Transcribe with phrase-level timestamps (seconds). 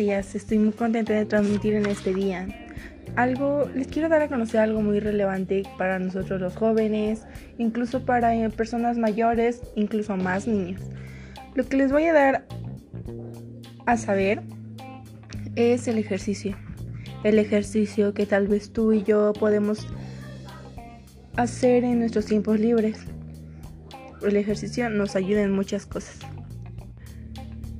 [0.00, 2.48] días, estoy muy contenta de transmitir en este día.
[3.16, 7.26] Algo, les quiero dar a conocer algo muy relevante para nosotros los jóvenes,
[7.58, 10.80] incluso para eh, personas mayores, incluso más niños.
[11.54, 12.46] Lo que les voy a dar
[13.84, 14.40] a saber
[15.54, 16.56] es el ejercicio.
[17.22, 19.86] El ejercicio que tal vez tú y yo podemos
[21.36, 23.04] hacer en nuestros tiempos libres.
[24.22, 26.20] El ejercicio nos ayuda en muchas cosas.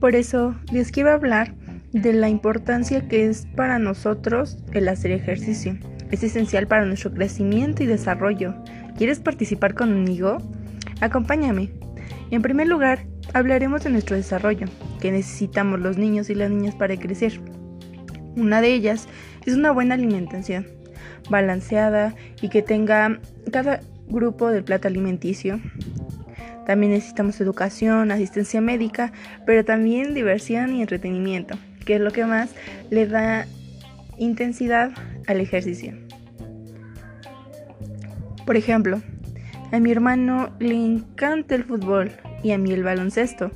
[0.00, 1.54] Por eso les quiero hablar
[1.92, 5.78] de la importancia que es para nosotros el hacer ejercicio.
[6.10, 8.54] Es esencial para nuestro crecimiento y desarrollo.
[8.96, 10.38] ¿Quieres participar conmigo?
[11.00, 11.70] Acompáñame.
[12.30, 14.66] En primer lugar, hablaremos de nuestro desarrollo,
[15.00, 17.40] que necesitamos los niños y las niñas para crecer.
[18.36, 19.08] Una de ellas
[19.46, 20.66] es una buena alimentación,
[21.30, 23.18] balanceada y que tenga
[23.50, 25.60] cada grupo del plato alimenticio.
[26.66, 29.12] También necesitamos educación, asistencia médica,
[29.46, 31.56] pero también diversión y entretenimiento
[31.88, 32.50] que es lo que más
[32.90, 33.46] le da
[34.18, 34.90] intensidad
[35.26, 35.94] al ejercicio.
[38.44, 39.00] Por ejemplo,
[39.72, 42.10] a mi hermano le encanta el fútbol
[42.42, 43.52] y a mí el baloncesto,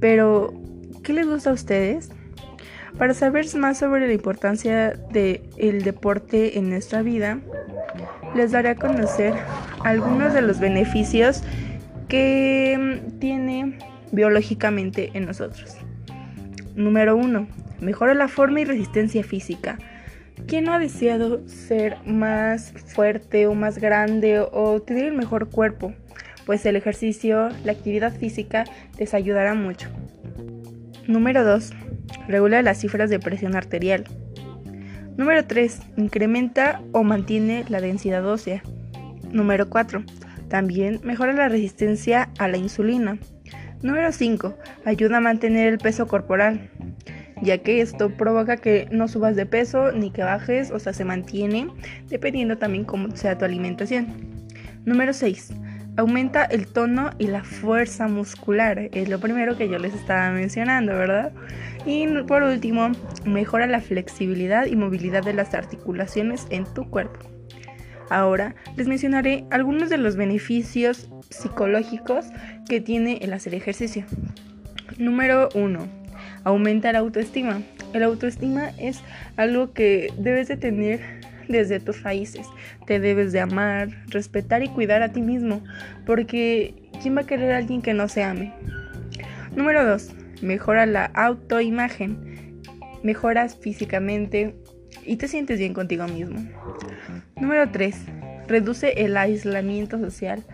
[0.00, 0.52] pero
[1.04, 2.10] ¿qué les gusta a ustedes?
[2.98, 7.38] Para saber más sobre la importancia del deporte en nuestra vida,
[8.34, 9.32] les daré a conocer
[9.84, 11.44] algunos de los beneficios
[12.08, 13.78] que tiene
[14.10, 15.76] biológicamente en nosotros.
[16.74, 17.65] Número 1.
[17.80, 19.78] Mejora la forma y resistencia física.
[20.46, 25.94] ¿Quién no ha deseado ser más fuerte o más grande o tener el mejor cuerpo?
[26.44, 28.64] Pues el ejercicio, la actividad física
[28.98, 29.88] les ayudará mucho.
[31.06, 31.72] Número 2.
[32.28, 34.04] Regula las cifras de presión arterial.
[35.16, 35.80] Número 3.
[35.96, 38.62] Incrementa o mantiene la densidad ósea.
[39.32, 40.04] Número 4.
[40.48, 43.18] También mejora la resistencia a la insulina.
[43.82, 44.54] Número 5.
[44.84, 46.70] Ayuda a mantener el peso corporal
[47.42, 51.04] ya que esto provoca que no subas de peso ni que bajes, o sea, se
[51.04, 51.68] mantiene
[52.08, 54.06] dependiendo también cómo sea tu alimentación.
[54.84, 55.52] Número 6.
[55.98, 58.90] Aumenta el tono y la fuerza muscular.
[58.92, 61.32] Es lo primero que yo les estaba mencionando, ¿verdad?
[61.86, 62.90] Y por último,
[63.24, 67.20] mejora la flexibilidad y movilidad de las articulaciones en tu cuerpo.
[68.10, 72.26] Ahora les mencionaré algunos de los beneficios psicológicos
[72.68, 74.04] que tiene el hacer ejercicio.
[74.98, 76.05] Número 1
[76.46, 77.60] aumenta la autoestima.
[77.92, 79.02] El autoestima es
[79.36, 81.00] algo que debes de tener
[81.48, 82.46] desde tus raíces.
[82.86, 85.64] Te debes de amar, respetar y cuidar a ti mismo,
[86.06, 88.54] porque ¿quién va a querer a alguien que no se ame?
[89.56, 90.14] Número 2.
[90.40, 92.62] Mejora la autoimagen.
[93.02, 94.54] Mejoras físicamente
[95.04, 96.48] y te sientes bien contigo mismo.
[97.40, 97.96] Número 3.
[98.46, 100.44] Reduce el aislamiento social.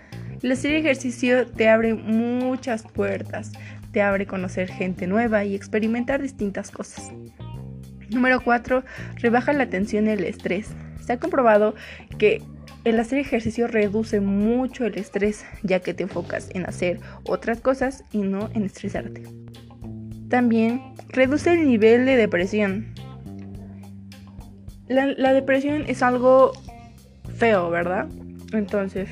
[0.43, 3.53] El hacer ejercicio te abre muchas puertas,
[3.93, 7.13] te abre conocer gente nueva y experimentar distintas cosas.
[8.11, 8.85] Número 4.
[9.17, 10.71] Rebaja la tensión y el estrés.
[11.05, 11.75] Se ha comprobado
[12.19, 12.43] que
[12.85, 18.05] el hacer ejercicio reduce mucho el estrés ya que te enfocas en hacer otras cosas
[18.13, 19.23] y no en estresarte.
[20.29, 22.95] También reduce el nivel de depresión.
[24.89, 26.53] La, la depresión es algo
[27.37, 28.09] feo, ¿verdad?
[28.53, 29.09] Entonces,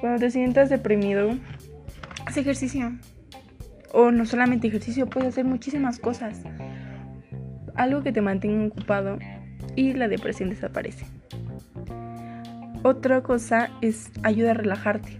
[0.00, 1.36] cuando te sientas deprimido,
[2.26, 2.92] haz ejercicio.
[3.92, 6.42] O no solamente ejercicio, puedes hacer muchísimas cosas.
[7.74, 9.18] Algo que te mantenga ocupado
[9.76, 11.06] y la depresión desaparece.
[12.82, 15.18] Otra cosa es ayuda a relajarte.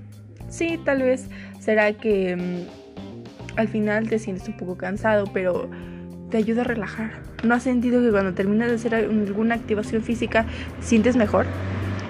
[0.49, 1.29] Sí, tal vez
[1.61, 5.69] será que mm, al final te sientes un poco cansado, pero
[6.31, 7.11] te ayuda a relajar.
[7.43, 10.47] ¿No has sentido que cuando terminas de hacer alguna activación física
[10.81, 11.47] sientes mejor?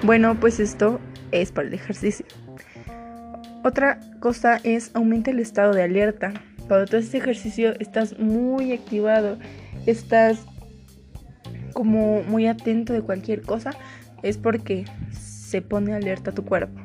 [0.02, 1.00] Bueno, pues esto
[1.32, 2.26] es para el ejercicio.
[3.64, 6.32] Otra cosa es aumenta el estado de alerta.
[6.68, 9.38] Cuando tú haces ejercicio estás muy activado,
[9.86, 10.44] estás
[11.72, 13.70] como muy atento de cualquier cosa,
[14.22, 16.78] es porque se pone alerta tu cuerpo.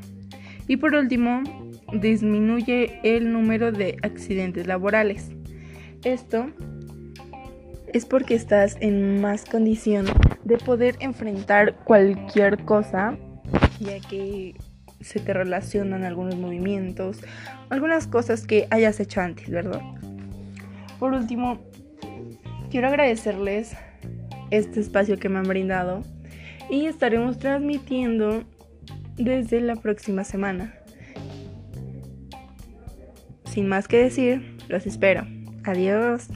[0.68, 1.44] Y por último,
[1.92, 5.30] disminuye el número de accidentes laborales.
[6.04, 6.50] Esto
[7.94, 10.06] es porque estás en más condición
[10.46, 13.18] de poder enfrentar cualquier cosa,
[13.80, 14.56] ya que
[15.04, 17.20] se te relacionan algunos movimientos,
[17.70, 19.82] algunas cosas que hayas hecho antes, ¿verdad?
[21.00, 21.60] Por último,
[22.72, 23.76] quiero agradecerles
[24.52, 26.02] este espacio que me han brindado
[26.70, 28.44] y estaremos transmitiendo
[29.16, 30.74] desde la próxima semana.
[33.46, 35.28] Sin más que decir, los espero.
[35.64, 36.28] Adiós.